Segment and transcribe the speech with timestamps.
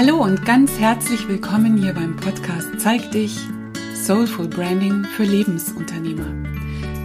[0.00, 3.36] Hallo und ganz herzlich willkommen hier beim Podcast Zeig dich
[3.96, 6.32] Soulful Branding für Lebensunternehmer.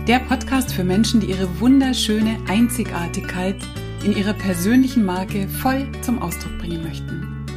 [0.05, 3.55] Der Podcast für Menschen, die ihre wunderschöne Einzigartigkeit
[4.03, 7.47] in ihrer persönlichen Marke voll zum Ausdruck bringen möchten.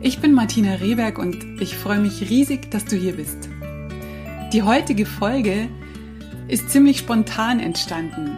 [0.00, 3.48] Ich bin Martina Rehberg und ich freue mich riesig, dass du hier bist.
[4.52, 5.68] Die heutige Folge
[6.48, 8.36] ist ziemlich spontan entstanden.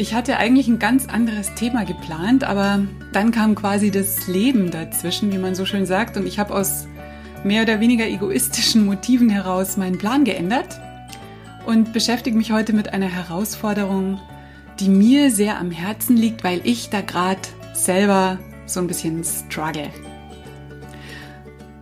[0.00, 5.32] Ich hatte eigentlich ein ganz anderes Thema geplant, aber dann kam quasi das Leben dazwischen,
[5.32, 6.86] wie man so schön sagt, und ich habe aus
[7.42, 10.80] mehr oder weniger egoistischen Motiven heraus meinen Plan geändert
[11.66, 14.20] und beschäftige mich heute mit einer Herausforderung,
[14.78, 17.40] die mir sehr am Herzen liegt, weil ich da gerade
[17.72, 19.90] selber so ein bisschen struggle.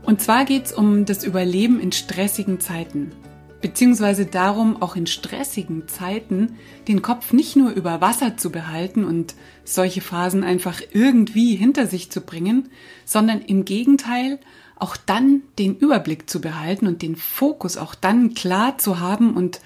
[0.04, 3.12] Und zwar geht es um das Überleben in stressigen Zeiten
[3.60, 6.56] beziehungsweise darum, auch in stressigen Zeiten
[6.88, 9.34] den Kopf nicht nur über Wasser zu behalten und
[9.64, 12.68] solche Phasen einfach irgendwie hinter sich zu bringen,
[13.04, 14.38] sondern im Gegenteil
[14.76, 19.60] auch dann den Überblick zu behalten und den Fokus auch dann klar zu haben und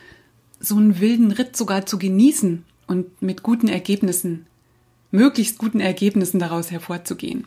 [0.61, 4.47] so einen wilden Ritt sogar zu genießen und mit guten Ergebnissen,
[5.11, 7.47] möglichst guten Ergebnissen daraus hervorzugehen.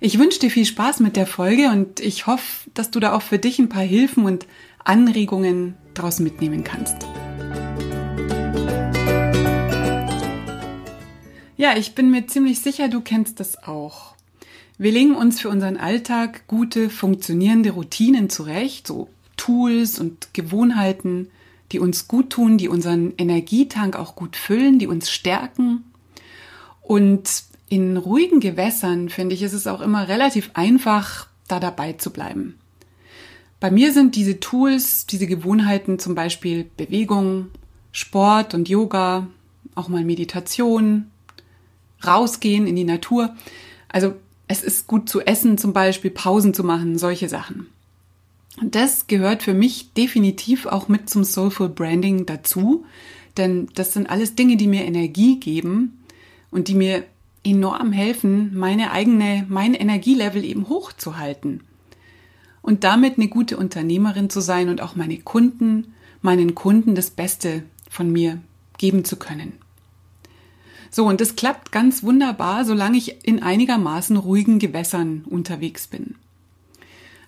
[0.00, 3.22] Ich wünsche dir viel Spaß mit der Folge und ich hoffe, dass du da auch
[3.22, 4.46] für dich ein paar Hilfen und
[4.86, 7.06] Anregungen daraus mitnehmen kannst.
[11.56, 14.14] Ja, ich bin mir ziemlich sicher, du kennst das auch.
[14.78, 21.28] Wir legen uns für unseren Alltag gute, funktionierende Routinen zurecht, so Tools und Gewohnheiten,
[21.72, 25.84] die uns gut tun, die unseren Energietank auch gut füllen, die uns stärken.
[26.82, 32.10] Und in ruhigen Gewässern, finde ich, ist es auch immer relativ einfach, da dabei zu
[32.10, 32.58] bleiben.
[33.58, 37.48] Bei mir sind diese Tools, diese Gewohnheiten zum Beispiel Bewegung,
[37.90, 39.28] Sport und Yoga,
[39.74, 41.10] auch mal Meditation,
[42.06, 43.34] rausgehen in die Natur.
[43.88, 44.14] Also
[44.46, 47.68] es ist gut zu essen, zum Beispiel Pausen zu machen, solche Sachen.
[48.60, 52.84] Und das gehört für mich definitiv auch mit zum Soulful Branding dazu,
[53.36, 56.02] denn das sind alles Dinge, die mir Energie geben
[56.50, 57.04] und die mir
[57.44, 61.62] enorm helfen, meine eigene, mein Energielevel eben hochzuhalten
[62.66, 67.62] und damit eine gute Unternehmerin zu sein und auch meine Kunden, meinen Kunden das Beste
[67.88, 68.40] von mir
[68.76, 69.52] geben zu können.
[70.90, 76.16] So, und das klappt ganz wunderbar, solange ich in einigermaßen ruhigen Gewässern unterwegs bin.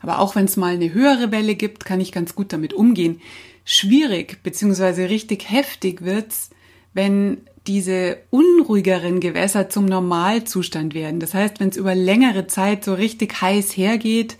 [0.00, 3.20] Aber auch wenn es mal eine höhere Welle gibt, kann ich ganz gut damit umgehen.
[3.64, 5.04] Schwierig bzw.
[5.04, 6.50] richtig heftig wird's,
[6.94, 11.20] wenn diese unruhigeren Gewässer zum Normalzustand werden.
[11.20, 14.36] Das heißt, wenn es über längere Zeit so richtig heiß hergeht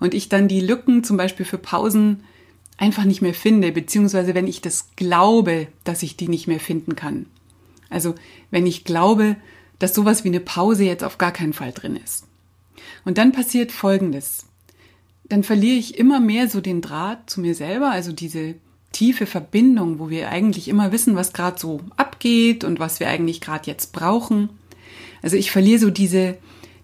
[0.00, 2.24] und ich dann die Lücken zum Beispiel für Pausen
[2.76, 6.96] einfach nicht mehr finde, beziehungsweise wenn ich das glaube, dass ich die nicht mehr finden
[6.96, 7.26] kann.
[7.90, 8.14] Also
[8.50, 9.36] wenn ich glaube,
[9.78, 12.26] dass sowas wie eine Pause jetzt auf gar keinen Fall drin ist.
[13.04, 14.46] Und dann passiert Folgendes.
[15.24, 18.54] Dann verliere ich immer mehr so den Draht zu mir selber, also diese
[18.92, 23.40] tiefe Verbindung, wo wir eigentlich immer wissen, was gerade so abgeht und was wir eigentlich
[23.40, 24.50] gerade jetzt brauchen.
[25.22, 26.36] Also ich verliere so diese,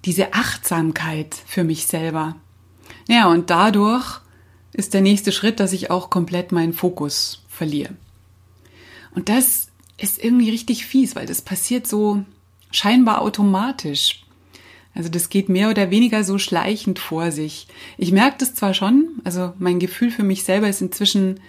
[0.05, 2.37] diese Achtsamkeit für mich selber.
[3.09, 4.21] Ja, und dadurch
[4.73, 7.95] ist der nächste Schritt, dass ich auch komplett meinen Fokus verliere.
[9.15, 12.25] Und das ist irgendwie richtig fies, weil das passiert so
[12.71, 14.23] scheinbar automatisch.
[14.95, 17.69] Also das geht mehr oder weniger so schleichend vor sich.
[17.97, 21.41] Ich merke das zwar schon, also mein Gefühl für mich selber ist inzwischen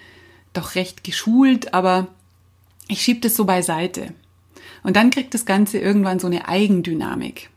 [0.54, 2.08] doch recht geschult, aber
[2.88, 4.14] ich schiebe das so beiseite.
[4.84, 7.50] Und dann kriegt das Ganze irgendwann so eine Eigendynamik.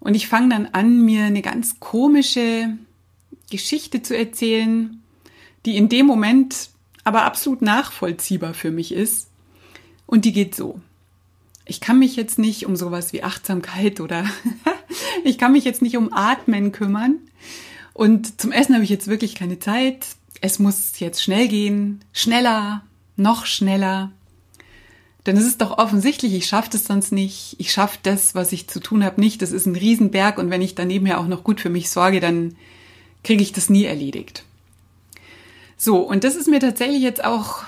[0.00, 2.76] Und ich fange dann an, mir eine ganz komische
[3.50, 5.02] Geschichte zu erzählen,
[5.66, 6.70] die in dem Moment
[7.04, 9.28] aber absolut nachvollziehbar für mich ist.
[10.06, 10.80] Und die geht so.
[11.64, 14.24] Ich kann mich jetzt nicht um sowas wie Achtsamkeit oder
[15.24, 17.18] ich kann mich jetzt nicht um Atmen kümmern.
[17.92, 20.06] Und zum Essen habe ich jetzt wirklich keine Zeit.
[20.40, 22.84] Es muss jetzt schnell gehen, schneller,
[23.16, 24.12] noch schneller.
[25.28, 27.54] Denn es ist doch offensichtlich, ich schaffe das sonst nicht.
[27.58, 29.42] Ich schaffe das, was ich zu tun habe, nicht.
[29.42, 32.18] Das ist ein Riesenberg und wenn ich daneben ja auch noch gut für mich sorge,
[32.18, 32.56] dann
[33.22, 34.44] kriege ich das nie erledigt.
[35.76, 37.64] So, und das ist mir tatsächlich jetzt auch,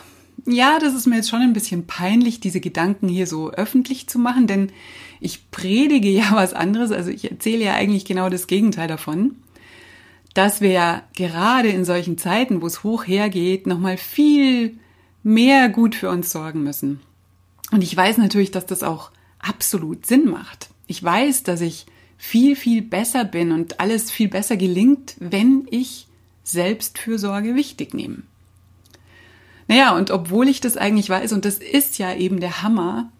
[0.47, 4.19] ja, das ist mir jetzt schon ein bisschen peinlich, diese Gedanken hier so öffentlich zu
[4.19, 4.73] machen, denn
[5.21, 9.37] ich predige ja was anderes, also ich erzähle ja eigentlich genau das Gegenteil davon,
[10.33, 14.79] dass wir ja gerade in solchen Zeiten, wo es hoch hergeht, nochmal viel
[15.23, 17.01] mehr gut für uns sorgen müssen.
[17.71, 20.71] Und ich weiß natürlich, dass das auch absolut Sinn macht.
[20.87, 21.87] Ich weiß, dass ich
[22.19, 26.07] viel, viel besser bin und alles viel besser gelingt, wenn ich
[26.45, 28.23] Selbstfürsorge wichtig nehme.
[29.69, 33.11] Naja, und obwohl ich das eigentlich weiß, und das ist ja eben der Hammer,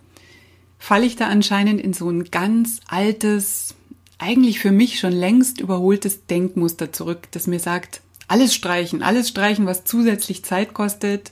[0.79, 3.75] falle ich da anscheinend in so ein ganz altes,
[4.19, 9.67] eigentlich für mich schon längst überholtes Denkmuster zurück, das mir sagt, alles streichen, alles streichen,
[9.67, 11.31] was zusätzlich Zeit kostet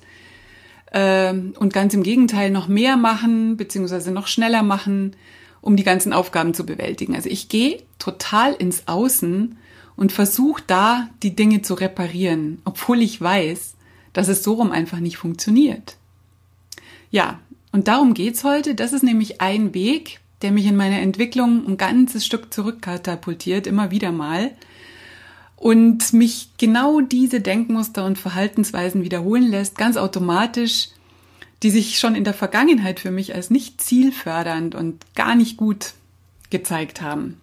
[0.92, 5.16] äh, und ganz im Gegenteil noch mehr machen, beziehungsweise noch schneller machen,
[5.60, 7.14] um die ganzen Aufgaben zu bewältigen.
[7.14, 9.56] Also ich gehe total ins Außen
[9.96, 13.74] und versuche da die Dinge zu reparieren, obwohl ich weiß,
[14.12, 15.96] dass es so rum einfach nicht funktioniert.
[17.10, 17.40] Ja,
[17.72, 18.74] und darum geht's heute.
[18.74, 23.90] Das ist nämlich ein Weg, der mich in meiner Entwicklung ein ganzes Stück zurückkatapultiert, immer
[23.90, 24.52] wieder mal.
[25.58, 30.88] Und mich genau diese Denkmuster und Verhaltensweisen wiederholen lässt, ganz automatisch,
[31.62, 35.94] die sich schon in der Vergangenheit für mich als nicht zielfördernd und gar nicht gut
[36.50, 37.40] gezeigt haben.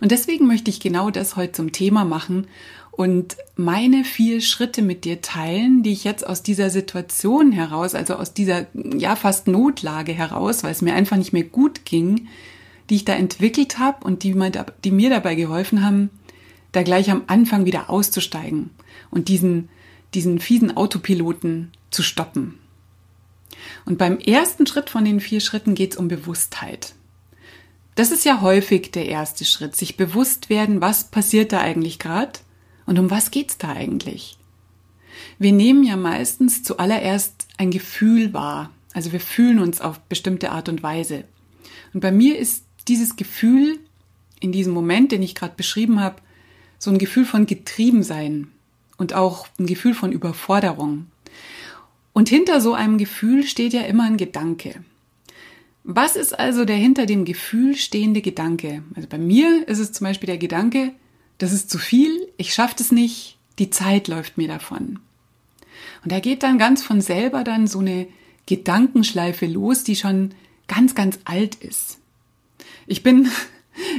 [0.00, 2.46] Und deswegen möchte ich genau das heute zum Thema machen
[2.92, 8.14] und meine vier Schritte mit dir teilen, die ich jetzt aus dieser Situation heraus, also
[8.14, 12.28] aus dieser ja fast Notlage heraus, weil es mir einfach nicht mehr gut ging,
[12.88, 14.34] die ich da entwickelt habe und die,
[14.84, 16.10] die mir dabei geholfen haben,
[16.76, 18.70] da gleich am Anfang wieder auszusteigen
[19.10, 19.68] und diesen,
[20.14, 22.58] diesen fiesen Autopiloten zu stoppen.
[23.86, 26.94] Und beim ersten Schritt von den vier Schritten geht es um Bewusstheit.
[27.94, 32.40] Das ist ja häufig der erste Schritt, sich bewusst werden, was passiert da eigentlich gerade
[32.84, 34.36] und um was geht's da eigentlich?
[35.38, 38.70] Wir nehmen ja meistens zuallererst ein Gefühl wahr.
[38.92, 41.24] Also wir fühlen uns auf bestimmte Art und Weise.
[41.94, 43.78] Und bei mir ist dieses Gefühl
[44.40, 46.16] in diesem Moment, den ich gerade beschrieben habe,
[46.78, 48.48] so ein Gefühl von Getriebensein
[48.96, 51.06] und auch ein Gefühl von Überforderung.
[52.12, 54.82] Und hinter so einem Gefühl steht ja immer ein Gedanke.
[55.84, 58.82] Was ist also der hinter dem Gefühl stehende Gedanke?
[58.94, 60.92] Also bei mir ist es zum Beispiel der Gedanke,
[61.38, 64.98] das ist zu viel, ich schaffe es nicht, die Zeit läuft mir davon.
[66.02, 68.08] Und da geht dann ganz von selber dann so eine
[68.46, 70.34] Gedankenschleife los, die schon
[70.68, 71.98] ganz, ganz alt ist.
[72.86, 73.28] Ich bin,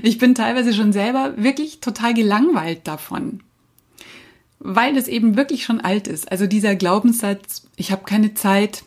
[0.04, 3.42] ich bin teilweise schon selber wirklich total gelangweilt davon,
[4.60, 6.32] weil es eben wirklich schon alt ist.
[6.32, 8.84] Also dieser Glaubenssatz, ich habe keine Zeit,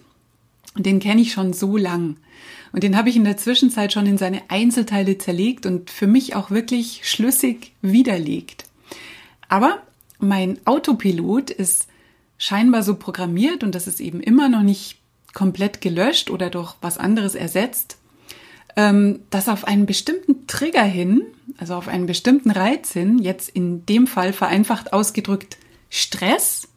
[0.76, 2.16] den kenne ich schon so lang.
[2.72, 6.36] Und den habe ich in der Zwischenzeit schon in seine Einzelteile zerlegt und für mich
[6.36, 8.66] auch wirklich schlüssig widerlegt.
[9.48, 9.82] Aber
[10.20, 11.88] mein Autopilot ist
[12.38, 14.98] scheinbar so programmiert und das ist eben immer noch nicht
[15.34, 17.98] komplett gelöscht oder durch was anderes ersetzt,
[18.76, 21.22] dass auf einen bestimmten Trigger hin,
[21.58, 25.58] also auf einen bestimmten Reiz hin, jetzt in dem Fall vereinfacht ausgedrückt
[25.88, 26.68] Stress,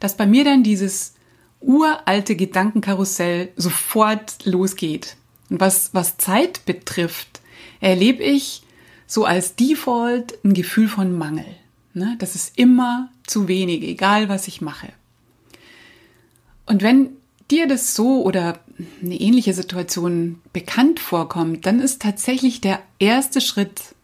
[0.00, 1.14] dass bei mir dann dieses
[1.60, 5.16] uralte Gedankenkarussell sofort losgeht.
[5.50, 7.40] Und was, was Zeit betrifft,
[7.80, 8.62] erlebe ich
[9.06, 11.46] so als Default ein Gefühl von Mangel.
[11.92, 12.16] Ne?
[12.18, 14.88] Das ist immer zu wenig, egal was ich mache.
[16.66, 17.10] Und wenn
[17.50, 18.60] dir das so oder
[19.02, 23.94] eine ähnliche Situation bekannt vorkommt, dann ist tatsächlich der erste Schritt,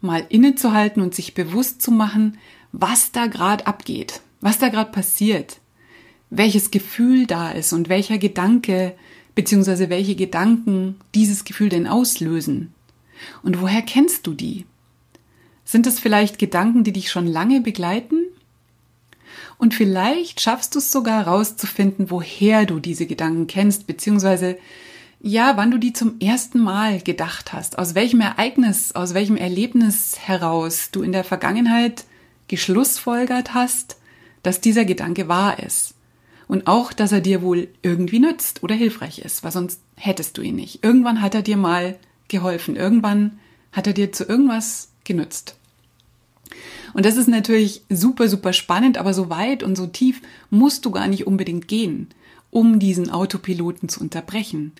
[0.00, 2.38] mal innezuhalten und sich bewusst zu machen,
[2.70, 5.58] was da gerade abgeht, was da gerade passiert,
[6.30, 8.94] welches Gefühl da ist und welcher Gedanke
[9.34, 12.74] beziehungsweise welche Gedanken dieses Gefühl denn auslösen.
[13.42, 14.66] Und woher kennst du die?
[15.64, 18.16] Sind es vielleicht Gedanken, die dich schon lange begleiten?
[19.58, 24.56] Und vielleicht schaffst du es sogar herauszufinden, woher du diese Gedanken kennst, beziehungsweise
[25.20, 30.16] ja, wann du die zum ersten Mal gedacht hast, aus welchem Ereignis, aus welchem Erlebnis
[30.18, 32.04] heraus du in der Vergangenheit
[32.46, 33.96] geschlussfolgert hast,
[34.44, 35.94] dass dieser Gedanke wahr ist.
[36.46, 40.42] Und auch, dass er dir wohl irgendwie nützt oder hilfreich ist, weil sonst hättest du
[40.42, 40.82] ihn nicht.
[40.82, 41.98] Irgendwann hat er dir mal
[42.28, 42.76] geholfen.
[42.76, 43.38] Irgendwann
[43.72, 45.57] hat er dir zu irgendwas genützt.
[46.94, 50.90] Und das ist natürlich super, super spannend, aber so weit und so tief musst du
[50.90, 52.08] gar nicht unbedingt gehen,
[52.50, 54.72] um diesen Autopiloten zu unterbrechen.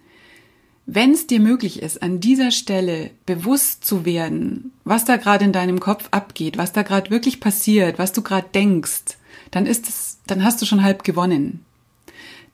[0.87, 5.53] Wenn es dir möglich ist, an dieser Stelle bewusst zu werden, was da gerade in
[5.53, 9.19] deinem Kopf abgeht, was da gerade wirklich passiert, was du gerade denkst,
[9.51, 11.65] dann ist es dann hast du schon halb gewonnen.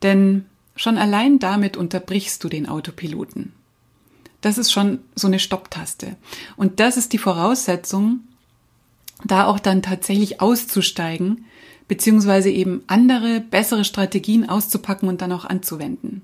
[0.03, 3.53] Denn schon allein damit unterbrichst du den Autopiloten.
[4.41, 6.17] Das ist schon so eine Stopptaste.
[6.57, 8.21] Und das ist die Voraussetzung,
[9.25, 11.45] da auch dann tatsächlich auszusteigen,
[11.89, 16.23] beziehungsweise eben andere, bessere Strategien auszupacken und dann auch anzuwenden.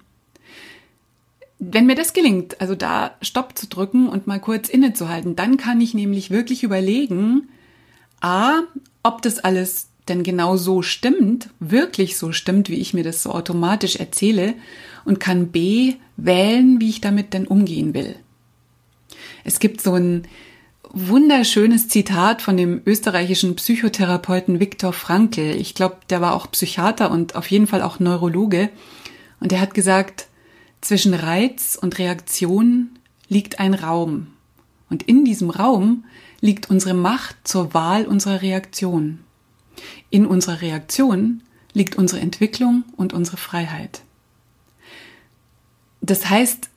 [1.59, 5.81] Wenn mir das gelingt, also da Stopp zu drücken und mal kurz innezuhalten, dann kann
[5.81, 7.49] ich nämlich wirklich überlegen,
[8.23, 8.61] a,
[9.03, 13.31] ob das alles denn genau so stimmt, wirklich so stimmt, wie ich mir das so
[13.31, 14.55] automatisch erzähle
[15.05, 18.17] und kann B wählen, wie ich damit denn umgehen will.
[19.45, 20.27] Es gibt so ein
[20.93, 25.55] wunderschönes Zitat von dem österreichischen Psychotherapeuten Viktor Frankl.
[25.57, 28.71] Ich glaube, der war auch Psychiater und auf jeden Fall auch Neurologe.
[29.39, 30.27] Und er hat gesagt,
[30.81, 32.91] zwischen Reiz und Reaktion
[33.29, 34.29] liegt ein Raum.
[34.89, 36.05] Und in diesem Raum
[36.41, 39.21] liegt unsere Macht zur Wahl unserer Reaktion.
[40.11, 41.43] In unserer Reaktion
[41.73, 44.03] liegt unsere Entwicklung und unsere Freiheit.
[46.01, 46.69] Das heißt,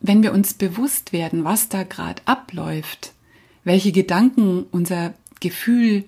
[0.00, 3.11] wenn wir uns bewusst werden, was da gerade abläuft,
[3.64, 6.04] welche Gedanken unser Gefühl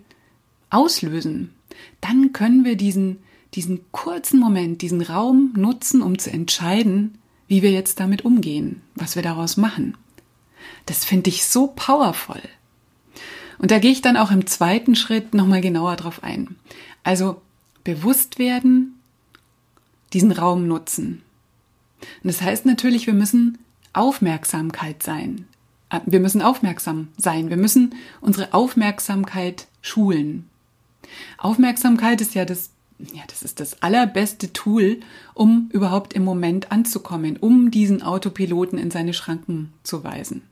[0.70, 1.52] auslösen,
[2.00, 3.18] dann können wir diesen,
[3.54, 9.16] diesen kurzen Moment, diesen Raum nutzen, um zu entscheiden, wie wir jetzt damit umgehen, was
[9.16, 9.96] wir daraus machen.
[10.86, 12.40] Das finde ich so powerful.
[13.58, 16.56] Und da gehe ich dann auch im zweiten Schritt nochmal genauer drauf ein.
[17.02, 17.40] Also
[17.84, 18.98] bewusst werden,
[20.12, 21.22] diesen Raum nutzen.
[22.22, 23.58] Und das heißt natürlich, wir müssen
[23.92, 25.46] Aufmerksamkeit sein.
[25.90, 27.50] Äh, wir müssen aufmerksam sein.
[27.50, 30.48] Wir müssen unsere Aufmerksamkeit schulen.
[31.38, 35.00] Aufmerksamkeit ist ja das, ja, das ist das allerbeste Tool,
[35.34, 40.42] um überhaupt im Moment anzukommen, um diesen Autopiloten in seine Schranken zu weisen.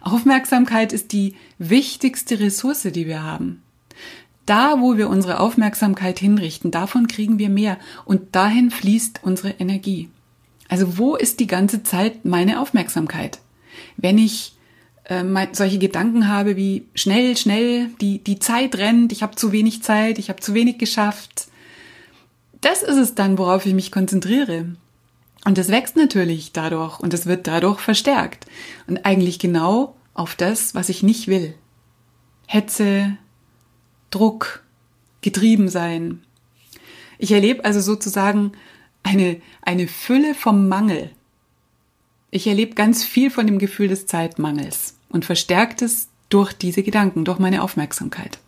[0.00, 3.62] Aufmerksamkeit ist die wichtigste Ressource, die wir haben.
[4.46, 10.08] Da, wo wir unsere Aufmerksamkeit hinrichten, davon kriegen wir mehr und dahin fließt unsere Energie.
[10.68, 13.38] Also wo ist die ganze Zeit meine Aufmerksamkeit?
[13.96, 14.54] Wenn ich
[15.04, 19.82] äh, solche Gedanken habe wie schnell, schnell, die, die Zeit rennt, ich habe zu wenig
[19.82, 21.48] Zeit, ich habe zu wenig geschafft.
[22.60, 24.76] Das ist es dann, worauf ich mich konzentriere.
[25.44, 28.46] Und das wächst natürlich dadurch und es wird dadurch verstärkt.
[28.86, 31.54] Und eigentlich genau auf das, was ich nicht will.
[32.46, 33.16] Hetze,
[34.10, 34.62] Druck,
[35.20, 36.22] getrieben sein.
[37.18, 38.52] Ich erlebe also sozusagen
[39.02, 41.10] eine, eine Fülle vom Mangel.
[42.34, 47.26] Ich erlebe ganz viel von dem Gefühl des Zeitmangels und verstärkt es durch diese Gedanken,
[47.26, 48.38] durch meine Aufmerksamkeit.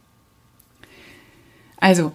[1.76, 2.12] Also,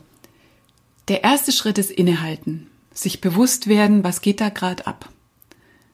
[1.09, 5.09] der erste Schritt ist innehalten, sich bewusst werden, was geht da gerade ab.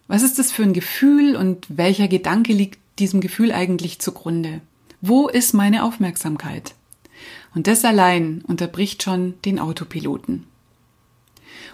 [0.08, 4.62] Was ist das für ein Gefühl und welcher Gedanke liegt diesem Gefühl eigentlich zugrunde?
[5.02, 6.74] Wo ist meine Aufmerksamkeit?
[7.54, 10.48] Und das allein unterbricht schon den Autopiloten.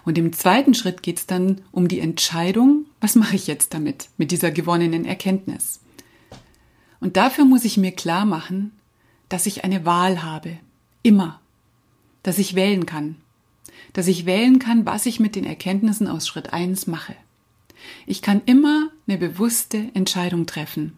[0.05, 4.09] Und im zweiten Schritt geht es dann um die Entscheidung, was mache ich jetzt damit,
[4.17, 5.79] mit dieser gewonnenen Erkenntnis.
[6.99, 8.71] Und dafür muss ich mir klar machen,
[9.29, 10.57] dass ich eine Wahl habe.
[11.03, 11.39] Immer.
[12.23, 13.15] Dass ich wählen kann.
[13.93, 17.15] Dass ich wählen kann, was ich mit den Erkenntnissen aus Schritt 1 mache.
[18.05, 20.93] Ich kann immer eine bewusste Entscheidung treffen.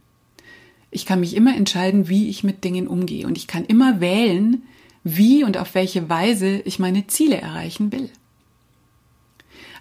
[0.91, 3.25] Ich kann mich immer entscheiden, wie ich mit Dingen umgehe.
[3.25, 4.63] Und ich kann immer wählen,
[5.03, 8.09] wie und auf welche Weise ich meine Ziele erreichen will.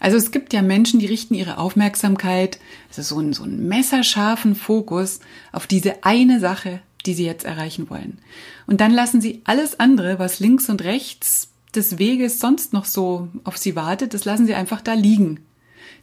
[0.02, 4.56] Also es gibt ja Menschen, die richten ihre Aufmerksamkeit, also so einen, so einen messerscharfen
[4.56, 5.20] Fokus
[5.52, 8.18] auf diese eine Sache, die sie jetzt erreichen wollen.
[8.66, 13.28] Und dann lassen sie alles andere, was links und rechts des Weges sonst noch so
[13.44, 15.38] auf sie wartet, das lassen sie einfach da liegen.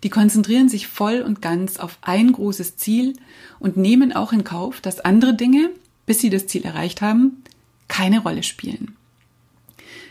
[0.03, 3.17] Die konzentrieren sich voll und ganz auf ein großes Ziel
[3.59, 5.71] und nehmen auch in Kauf, dass andere Dinge,
[6.05, 7.43] bis sie das Ziel erreicht haben,
[7.89, 8.95] keine Rolle spielen.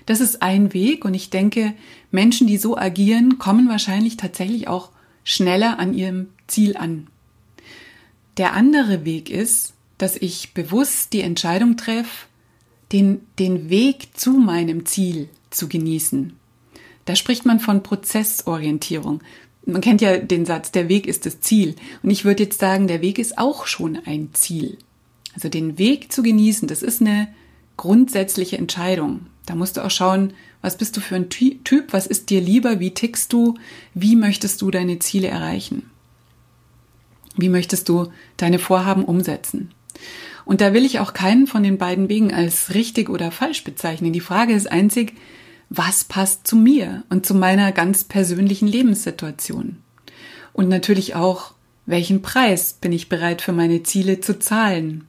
[0.08, 1.74] Das ist ein Weg und ich denke,
[2.10, 4.88] Menschen, die so agieren, kommen wahrscheinlich tatsächlich auch
[5.22, 7.08] schneller an ihrem Ziel an.
[8.38, 12.26] Der andere Weg ist, dass ich bewusst die Entscheidung treffe,
[12.90, 16.32] den, den Weg zu meinem Ziel zu genießen.
[17.04, 19.20] Da spricht man von Prozessorientierung.
[19.66, 21.76] Man kennt ja den Satz, der Weg ist das Ziel.
[22.02, 24.78] Und ich würde jetzt sagen, der Weg ist auch schon ein Ziel.
[25.34, 27.28] Also den Weg zu genießen, das ist eine
[27.76, 29.26] grundsätzliche Entscheidung.
[29.48, 32.80] Da musst du auch schauen, was bist du für ein Typ, was ist dir lieber,
[32.80, 33.54] wie tickst du,
[33.94, 35.88] wie möchtest du deine Ziele erreichen?
[37.34, 39.70] Wie möchtest du deine Vorhaben umsetzen?
[40.44, 44.12] Und da will ich auch keinen von den beiden Wegen als richtig oder falsch bezeichnen.
[44.12, 45.14] Die Frage ist einzig,
[45.70, 49.78] was passt zu mir und zu meiner ganz persönlichen Lebenssituation?
[50.52, 51.54] Und natürlich auch,
[51.86, 55.06] welchen Preis bin ich bereit für meine Ziele zu zahlen?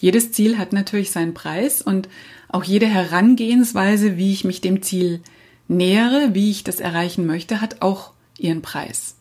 [0.00, 2.08] Jedes Ziel hat natürlich seinen Preis und
[2.48, 5.20] auch jede Herangehensweise, wie ich mich dem Ziel
[5.68, 9.16] nähere, wie ich das erreichen möchte, hat auch ihren Preis.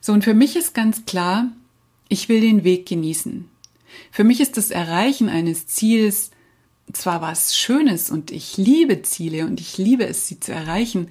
[0.00, 1.48] So, und für mich ist ganz klar,
[2.08, 3.48] ich will den Weg genießen.
[4.10, 6.30] Für mich ist das Erreichen eines Ziels
[6.92, 11.10] zwar was Schönes und ich liebe Ziele und ich liebe es, sie zu erreichen,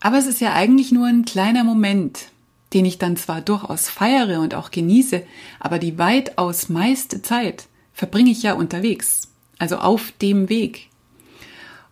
[0.00, 2.28] aber es ist ja eigentlich nur ein kleiner Moment,
[2.72, 5.22] den ich dann zwar durchaus feiere und auch genieße,
[5.60, 9.28] aber die weitaus meiste Zeit verbringe ich ja unterwegs
[9.64, 10.90] also auf dem Weg.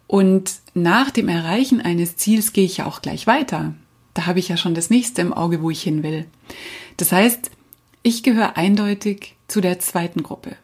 [0.07, 3.75] Und nach dem Erreichen eines Ziels gehe ich ja auch gleich weiter.
[4.12, 6.26] Da habe ich ja schon das nächste im Auge, wo ich hin will.
[6.99, 7.50] Das heißt,
[8.02, 10.55] ich gehöre eindeutig zu der zweiten Gruppe.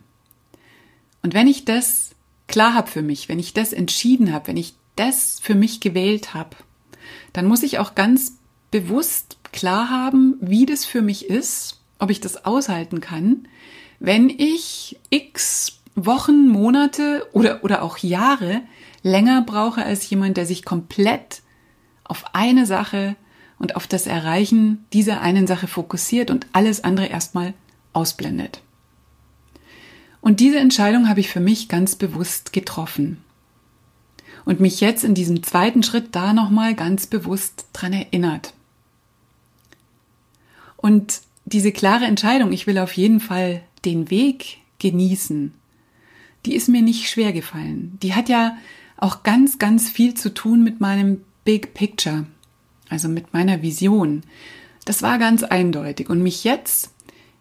[1.22, 2.10] Und wenn ich das
[2.46, 6.34] klar habe für mich, wenn ich das entschieden habe, wenn ich das für mich gewählt
[6.34, 6.56] habe,
[7.32, 8.36] dann muss ich auch ganz
[8.70, 13.48] bewusst klar haben, wie das für mich ist, ob ich das aushalten kann,
[13.98, 18.62] wenn ich x Wochen, Monate oder, oder auch Jahre
[19.02, 21.42] länger brauche als jemand, der sich komplett
[22.04, 23.16] auf eine Sache
[23.58, 27.54] und auf das Erreichen dieser einen Sache fokussiert und alles andere erstmal
[27.92, 28.62] ausblendet.
[30.20, 33.22] Und diese Entscheidung habe ich für mich ganz bewusst getroffen.
[34.44, 38.54] Und mich jetzt in diesem zweiten Schritt da nochmal ganz bewusst dran erinnert.
[40.76, 45.54] Und diese klare Entscheidung, ich will auf jeden Fall den Weg genießen,
[46.46, 47.98] die ist mir nicht schwer gefallen.
[48.02, 48.56] Die hat ja
[48.96, 52.26] auch ganz, ganz viel zu tun mit meinem Big Picture,
[52.88, 54.22] also mit meiner Vision.
[54.84, 56.08] Das war ganz eindeutig.
[56.10, 56.90] Und mich jetzt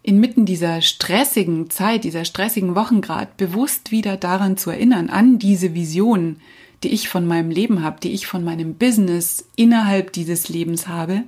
[0.04, 5.74] inmitten dieser stressigen Zeit, dieser stressigen Wochen gerade bewusst wieder daran zu erinnern, an diese
[5.74, 6.38] Vision,
[6.84, 11.24] die ich von meinem Leben habe, die ich von meinem Business innerhalb dieses Lebens habe,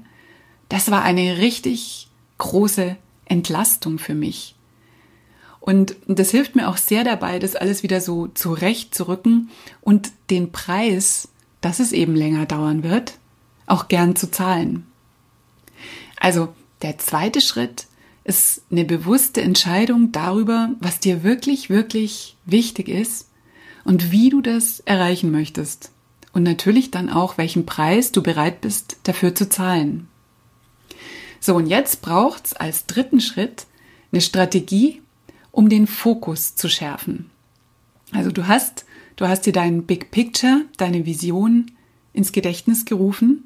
[0.70, 2.08] das war eine richtig
[2.38, 2.96] große
[3.26, 4.56] Entlastung für mich.
[5.60, 9.50] Und das hilft mir auch sehr dabei, das alles wieder so zurechtzurücken
[9.82, 11.28] und den Preis,
[11.62, 13.14] dass es eben länger dauern wird,
[13.66, 14.86] auch gern zu zahlen.
[16.20, 16.50] Also
[16.82, 17.88] der zweite Schritt
[18.24, 23.28] ist eine bewusste Entscheidung darüber, was dir wirklich, wirklich wichtig ist
[23.84, 25.92] und wie du das erreichen möchtest.
[26.32, 30.08] Und natürlich dann auch, welchen Preis du bereit bist, dafür zu zahlen.
[31.40, 33.66] So, und jetzt braucht's als dritten Schritt
[34.12, 35.02] eine Strategie,
[35.52, 37.30] um den Fokus zu schärfen.
[38.12, 41.72] Also du hast, du hast dir dein Big Picture, deine Vision
[42.14, 43.44] ins Gedächtnis gerufen.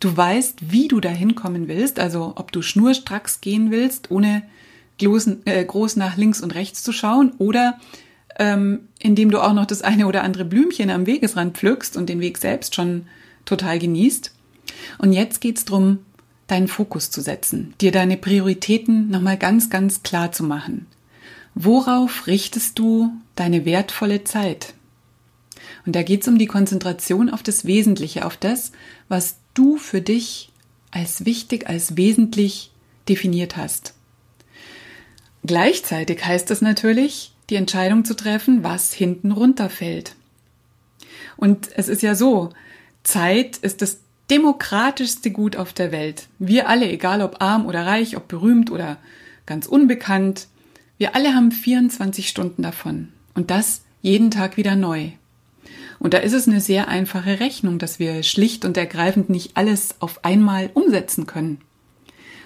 [0.00, 4.42] Du weißt, wie du dahin kommen willst, also ob du schnurstracks gehen willst, ohne
[4.98, 7.78] groß, äh, groß nach links und rechts zu schauen oder
[8.38, 12.20] ähm, indem du auch noch das eine oder andere Blümchen am Wegesrand pflückst und den
[12.20, 13.06] Weg selbst schon
[13.44, 14.32] total genießt.
[14.98, 15.98] Und jetzt geht's drum,
[16.46, 20.86] deinen Fokus zu setzen, dir deine Prioritäten nochmal ganz, ganz klar zu machen.
[21.54, 24.74] Worauf richtest du deine wertvolle Zeit?
[25.84, 28.72] Und da geht es um die Konzentration auf das Wesentliche, auf das,
[29.08, 30.50] was du für dich
[30.90, 32.70] als wichtig, als wesentlich
[33.08, 33.94] definiert hast.
[35.44, 40.14] Gleichzeitig heißt es natürlich, die Entscheidung zu treffen, was hinten runterfällt.
[41.36, 42.50] Und es ist ja so,
[43.02, 43.98] Zeit ist das
[44.30, 46.28] demokratischste Gut auf der Welt.
[46.38, 48.98] Wir alle, egal ob arm oder reich, ob berühmt oder
[49.44, 50.46] ganz unbekannt,
[51.02, 53.08] wir alle haben 24 Stunden davon.
[53.34, 55.08] Und das jeden Tag wieder neu.
[55.98, 59.96] Und da ist es eine sehr einfache Rechnung, dass wir schlicht und ergreifend nicht alles
[59.98, 61.60] auf einmal umsetzen können.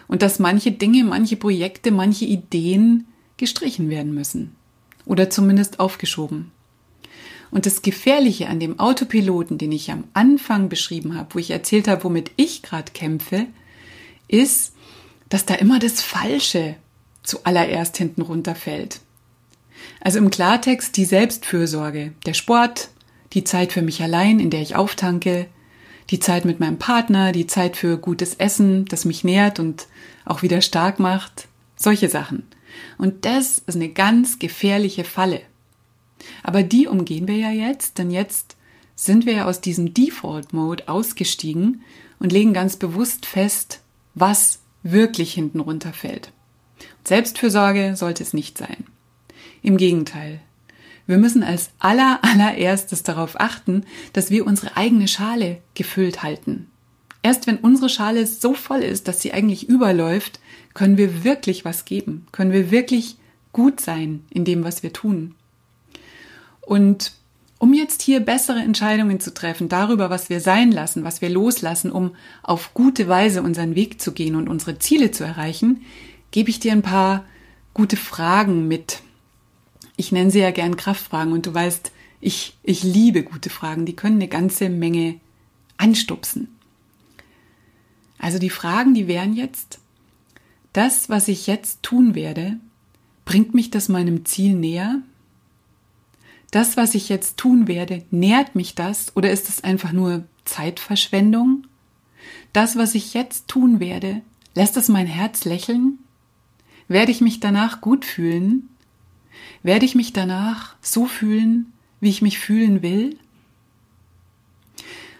[0.08, 4.56] Und dass manche Dinge, manche Projekte, manche Ideen gestrichen werden müssen.
[5.04, 6.50] Oder zumindest aufgeschoben.
[7.50, 11.88] Und das Gefährliche an dem Autopiloten, den ich am Anfang beschrieben habe, wo ich erzählt
[11.88, 13.48] habe, womit ich gerade kämpfe,
[14.28, 14.74] ist,
[15.28, 16.76] dass da immer das Falsche
[17.26, 19.00] zuallererst hinten runterfällt.
[20.00, 22.88] Also im Klartext die Selbstfürsorge, der Sport,
[23.32, 25.46] die Zeit für mich allein, in der ich auftanke,
[26.10, 29.86] die Zeit mit meinem Partner, die Zeit für gutes Essen, das mich nährt und
[30.24, 32.44] auch wieder stark macht, solche Sachen.
[32.98, 35.40] Und das ist eine ganz gefährliche Falle.
[36.42, 38.56] Aber die umgehen wir ja jetzt, denn jetzt
[38.94, 41.82] sind wir ja aus diesem Default-Mode ausgestiegen
[42.18, 43.80] und legen ganz bewusst fest,
[44.14, 46.32] was wirklich hinten runterfällt.
[47.06, 48.84] Selbstfürsorge sollte es nicht sein.
[49.62, 50.40] Im Gegenteil.
[51.06, 56.68] Wir müssen als aller, allererstes darauf achten, dass wir unsere eigene Schale gefüllt halten.
[57.22, 60.40] Erst wenn unsere Schale so voll ist, dass sie eigentlich überläuft,
[60.74, 63.16] können wir wirklich was geben, können wir wirklich
[63.52, 65.34] gut sein in dem, was wir tun.
[66.60, 67.12] Und
[67.58, 71.90] um jetzt hier bessere Entscheidungen zu treffen darüber, was wir sein lassen, was wir loslassen,
[71.90, 75.82] um auf gute Weise unseren Weg zu gehen und unsere Ziele zu erreichen,
[76.36, 77.24] gebe ich dir ein paar
[77.72, 79.00] gute Fragen mit.
[79.96, 83.96] Ich nenne sie ja gern Kraftfragen und du weißt, ich, ich liebe gute Fragen, die
[83.96, 85.18] können eine ganze Menge
[85.78, 86.48] anstupsen.
[88.18, 89.78] Also die Fragen, die wären jetzt,
[90.74, 92.58] das, was ich jetzt tun werde,
[93.24, 95.00] bringt mich das meinem Ziel näher?
[96.50, 101.66] Das, was ich jetzt tun werde, nährt mich das oder ist es einfach nur Zeitverschwendung?
[102.52, 104.20] Das, was ich jetzt tun werde,
[104.54, 105.98] lässt es mein Herz lächeln?
[106.88, 108.68] Werde ich mich danach gut fühlen?
[109.62, 113.18] Werde ich mich danach so fühlen, wie ich mich fühlen will?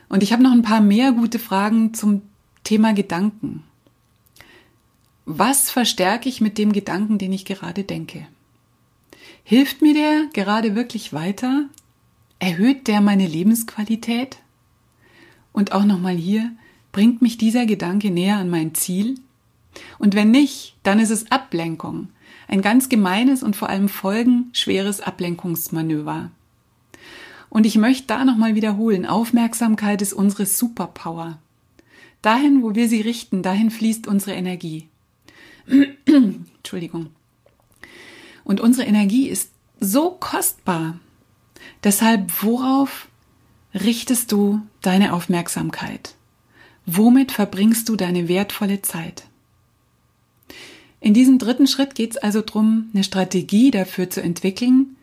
[0.09, 2.23] Und ich habe noch ein paar mehr gute Fragen zum
[2.63, 3.65] Thema Gedanken.
[5.25, 8.29] Was verstärke ich mit dem Gedanken, den ich gerade denke?
[9.43, 11.69] Hilft mir der gerade wirklich weiter?
[12.39, 14.39] Erhöht der meine Lebensqualität?
[15.53, 16.53] Und auch nochmal hier,
[16.93, 19.17] bringt mich dieser Gedanke näher an mein Ziel?
[19.99, 22.09] Und wenn nicht, dann ist es Ablenkung.
[22.49, 26.31] ein ganz gemeines und vor allem folgenschweres Ablenkungsmanöver.
[27.49, 31.39] Und ich möchte da nochmal wiederholen, Aufmerksamkeit ist unsere Superpower.
[32.23, 34.89] Dahin, wo wir sie richten, dahin fließt unsere Energie.
[36.07, 37.09] Entschuldigung.
[38.45, 40.99] Und unsere Energie ist so kostbar.
[41.83, 43.09] Deshalb, worauf
[43.75, 46.15] richtest du deine Aufmerksamkeit?
[46.87, 49.25] Womit verbringst du deine wertvolle Zeit?
[51.07, 54.97] In diesem dritten Schritt geht es also darum, eine Strategie dafür zu entwickeln,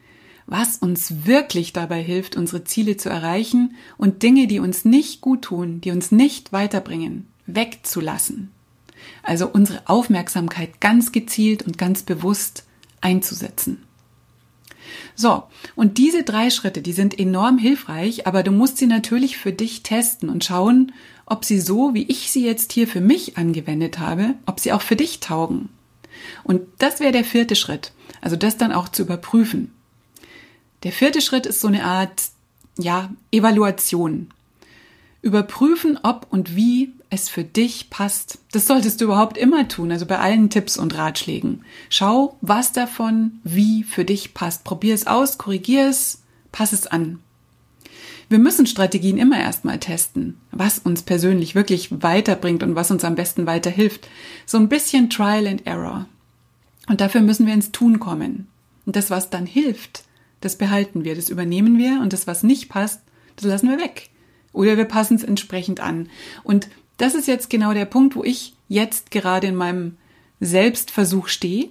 [0.45, 5.43] was uns wirklich dabei hilft, unsere Ziele zu erreichen und Dinge, die uns nicht gut
[5.43, 8.51] tun, die uns nicht weiterbringen, wegzulassen.
[9.23, 12.65] Also unsere Aufmerksamkeit ganz gezielt und ganz bewusst
[12.99, 13.81] einzusetzen.
[15.15, 19.53] So, und diese drei Schritte, die sind enorm hilfreich, aber du musst sie natürlich für
[19.53, 20.91] dich testen und schauen,
[21.25, 24.81] ob sie so, wie ich sie jetzt hier für mich angewendet habe, ob sie auch
[24.81, 25.69] für dich taugen.
[26.43, 29.71] Und das wäre der vierte Schritt, also das dann auch zu überprüfen.
[30.83, 32.23] Der vierte Schritt ist so eine Art,
[32.77, 34.29] ja, Evaluation.
[35.21, 38.39] Überprüfen, ob und wie es für dich passt.
[38.51, 41.63] Das solltest du überhaupt immer tun, also bei allen Tipps und Ratschlägen.
[41.89, 44.65] Schau, was davon wie für dich passt.
[44.65, 47.22] Probier es aus, korrigier es, pass es an.
[48.29, 53.15] Wir müssen Strategien immer erstmal testen, was uns persönlich wirklich weiterbringt und was uns am
[53.15, 54.07] besten weiterhilft.
[54.45, 56.07] So ein bisschen Trial and Error.
[56.87, 58.47] Und dafür müssen wir ins Tun kommen.
[58.85, 60.03] Und das, was dann hilft,
[60.41, 63.01] das behalten wir, das übernehmen wir und das, was nicht passt,
[63.35, 64.09] das lassen wir weg.
[64.51, 66.09] Oder wir passen es entsprechend an.
[66.43, 69.97] Und das ist jetzt genau der Punkt, wo ich jetzt gerade in meinem
[70.39, 71.69] Selbstversuch stehe.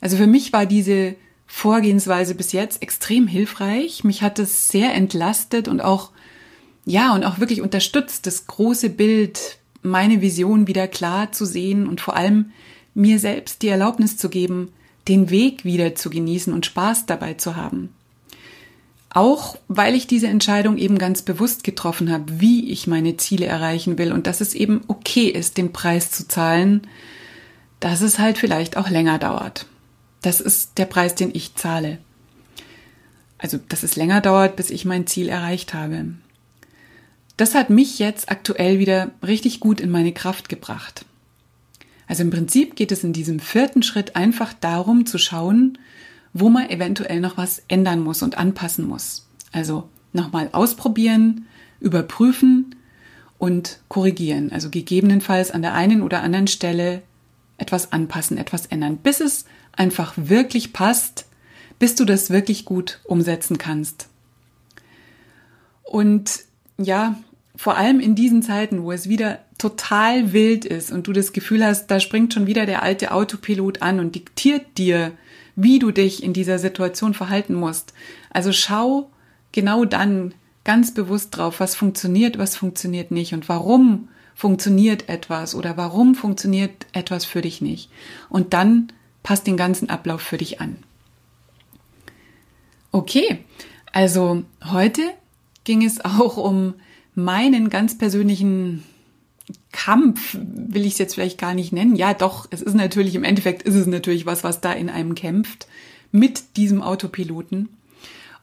[0.00, 1.14] Also für mich war diese
[1.54, 4.04] Vorgehensweise bis jetzt extrem hilfreich.
[4.04, 6.10] Mich hat es sehr entlastet und auch,
[6.86, 12.00] ja, und auch wirklich unterstützt, das große Bild, meine Vision wieder klar zu sehen und
[12.00, 12.52] vor allem
[12.94, 14.72] mir selbst die Erlaubnis zu geben,
[15.08, 17.90] den Weg wieder zu genießen und Spaß dabei zu haben.
[19.10, 23.98] Auch weil ich diese Entscheidung eben ganz bewusst getroffen habe, wie ich meine Ziele erreichen
[23.98, 26.88] will und dass es eben okay ist, den Preis zu zahlen,
[27.78, 29.66] dass es halt vielleicht auch länger dauert.
[30.22, 31.98] Das ist der Preis, den ich zahle.
[33.38, 36.14] Also, dass es länger dauert, bis ich mein Ziel erreicht habe.
[37.36, 41.04] Das hat mich jetzt aktuell wieder richtig gut in meine Kraft gebracht.
[42.06, 45.78] Also im Prinzip geht es in diesem vierten Schritt einfach darum zu schauen,
[46.32, 49.26] wo man eventuell noch was ändern muss und anpassen muss.
[49.50, 51.46] Also nochmal ausprobieren,
[51.80, 52.74] überprüfen
[53.38, 54.52] und korrigieren.
[54.52, 57.02] Also gegebenenfalls an der einen oder anderen Stelle
[57.58, 61.26] etwas anpassen, etwas ändern, bis es einfach wirklich passt,
[61.78, 64.08] bis du das wirklich gut umsetzen kannst.
[65.82, 66.44] Und
[66.78, 67.16] ja,
[67.56, 71.64] vor allem in diesen Zeiten, wo es wieder total wild ist und du das Gefühl
[71.64, 75.12] hast, da springt schon wieder der alte Autopilot an und diktiert dir,
[75.54, 77.92] wie du dich in dieser Situation verhalten musst.
[78.30, 79.10] Also schau
[79.52, 85.76] genau dann ganz bewusst drauf, was funktioniert, was funktioniert nicht und warum funktioniert etwas oder
[85.76, 87.90] warum funktioniert etwas für dich nicht.
[88.28, 88.88] Und dann
[89.22, 90.76] passt den ganzen Ablauf für dich an.
[92.90, 93.38] Okay,
[93.92, 95.02] also heute
[95.64, 96.74] ging es auch um
[97.14, 98.82] meinen ganz persönlichen
[99.70, 101.96] Kampf, will ich es jetzt vielleicht gar nicht nennen.
[101.96, 105.14] Ja, doch, es ist natürlich, im Endeffekt ist es natürlich was, was da in einem
[105.14, 105.66] kämpft
[106.10, 107.68] mit diesem Autopiloten.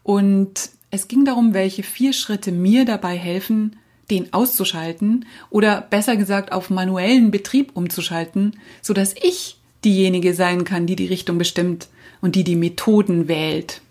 [0.03, 3.75] Und es ging darum, welche vier Schritte mir dabei helfen,
[4.09, 10.85] den auszuschalten oder besser gesagt auf manuellen Betrieb umzuschalten, so dass ich diejenige sein kann,
[10.85, 11.87] die die Richtung bestimmt
[12.21, 13.81] und die die Methoden wählt.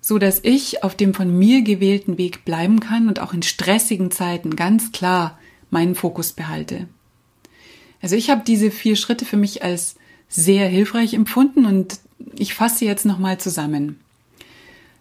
[0.00, 4.10] So dass ich auf dem von mir gewählten Weg bleiben kann und auch in stressigen
[4.10, 5.38] Zeiten ganz klar
[5.70, 6.88] meinen Fokus behalte.
[8.00, 9.96] Also ich habe diese vier Schritte für mich als
[10.28, 11.98] sehr hilfreich empfunden und
[12.36, 13.98] ich fasse jetzt nochmal zusammen.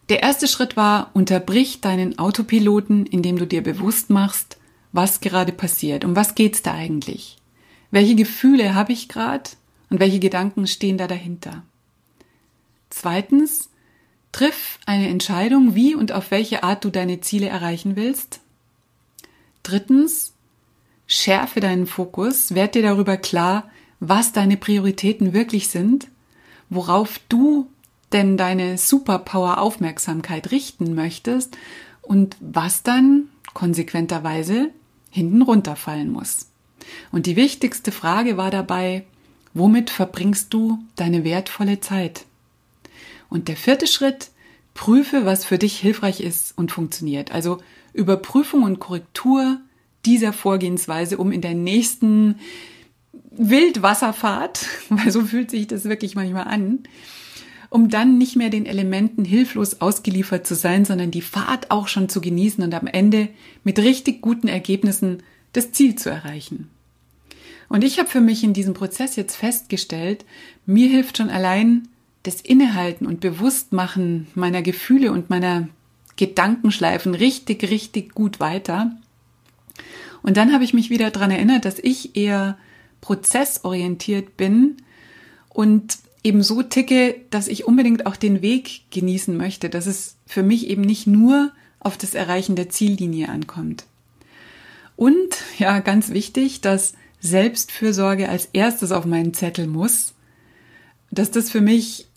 [0.09, 4.57] Der erste Schritt war, unterbrich deinen Autopiloten, indem du dir bewusst machst,
[4.93, 6.05] was gerade passiert.
[6.05, 7.37] Um was geht's da eigentlich?
[7.91, 9.49] Welche Gefühle habe ich gerade?
[9.89, 11.63] Und welche Gedanken stehen da dahinter?
[12.89, 13.69] Zweitens,
[14.31, 18.41] triff eine Entscheidung, wie und auf welche Art du deine Ziele erreichen willst.
[19.63, 20.33] Drittens,
[21.07, 23.69] schärfe deinen Fokus, werd dir darüber klar,
[23.99, 26.07] was deine Prioritäten wirklich sind,
[26.69, 27.67] worauf du
[28.13, 31.57] denn deine Superpower Aufmerksamkeit richten möchtest
[32.01, 34.69] und was dann konsequenterweise
[35.09, 36.49] hinten runterfallen muss.
[37.11, 39.03] Und die wichtigste Frage war dabei,
[39.53, 42.25] Womit verbringst du deine wertvolle Zeit?
[43.29, 44.29] Und der vierte Schritt,
[44.73, 47.31] prüfe, was für dich hilfreich ist und funktioniert.
[47.31, 47.59] Also
[47.93, 49.59] Überprüfung und Korrektur
[50.05, 52.35] dieser Vorgehensweise, um in der nächsten
[53.31, 56.79] Wildwasserfahrt, weil so fühlt sich das wirklich manchmal an,
[57.69, 62.07] um dann nicht mehr den Elementen hilflos ausgeliefert zu sein, sondern die Fahrt auch schon
[62.07, 63.29] zu genießen und am Ende
[63.63, 66.69] mit richtig guten Ergebnissen das Ziel zu erreichen.
[67.69, 70.25] Und ich habe für mich in diesem Prozess jetzt festgestellt,
[70.65, 71.87] mir hilft schon allein
[72.23, 75.69] das Innehalten und Bewusstmachen meiner Gefühle und meiner
[76.15, 78.91] Gedankenschleifen richtig, richtig gut weiter.
[80.23, 82.57] Und dann habe ich mich wieder daran erinnert, dass ich eher
[83.01, 84.77] prozessorientiert bin
[85.49, 90.43] und eben so ticke, dass ich unbedingt auch den Weg genießen möchte, dass es für
[90.43, 93.85] mich eben nicht nur auf das Erreichen der Ziellinie ankommt.
[94.97, 100.13] Und ja, ganz wichtig, dass Selbstfürsorge als erstes auf meinen Zettel muss,
[101.11, 102.07] dass das für mich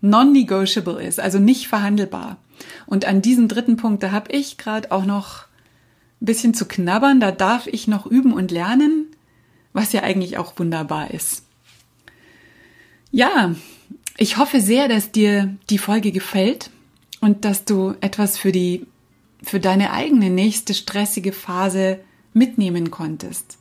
[0.00, 2.38] non-negotiable ist, also nicht verhandelbar.
[2.86, 5.46] Und an diesem dritten Punkt, da habe ich gerade auch noch
[6.20, 9.06] ein bisschen zu knabbern, da darf ich noch üben und lernen,
[9.72, 11.44] was ja eigentlich auch wunderbar ist.
[13.10, 13.54] Ja,
[14.16, 16.70] ich hoffe sehr, dass dir die Folge gefällt
[17.20, 18.86] und dass du etwas für die,
[19.42, 22.00] für deine eigene nächste stressige Phase
[22.32, 23.58] mitnehmen konntest.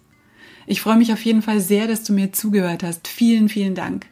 [0.67, 3.07] Ich freue mich auf jeden Fall sehr, dass du mir zugehört hast.
[3.07, 4.05] Vielen, vielen Dank.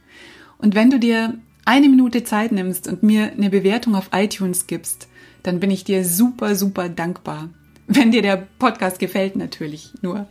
[0.57, 1.35] Und wenn du dir
[1.65, 5.07] eine Minute Zeit nimmst und mir eine Bewertung auf iTunes gibst,
[5.43, 7.49] dann bin ich dir super, super dankbar.
[7.87, 10.27] Wenn dir der Podcast gefällt, natürlich nur.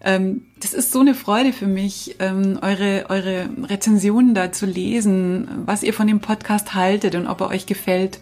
[0.00, 5.48] Ähm, das ist so eine Freude für mich, ähm, eure, eure Rezensionen da zu lesen,
[5.64, 8.20] was ihr von dem Podcast haltet und ob er euch gefällt.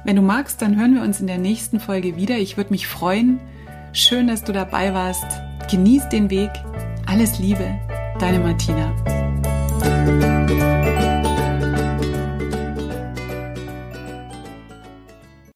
[0.04, 2.38] Wenn du magst, dann hören wir uns in der nächsten Folge wieder.
[2.38, 3.40] Ich würde mich freuen.
[3.94, 5.26] Schön, dass du dabei warst.
[5.72, 6.52] Genieß den Weg.
[7.08, 7.80] Alles Liebe,
[8.20, 10.35] deine Martina.